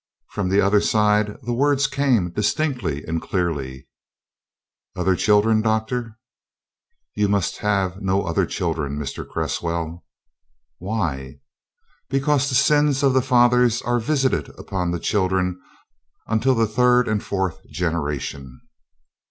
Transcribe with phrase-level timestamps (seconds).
[0.31, 3.87] From the other side the words came distinctly and clearly:"
[4.95, 6.17] other children, doctor?"
[7.13, 9.23] "You must have no other children, Mr.
[9.29, 10.03] Cresswell."
[10.79, 11.35] "Why?"
[12.09, 15.61] "Because the sins of the fathers are visited upon the children
[16.25, 18.59] unto the third and fourth generation."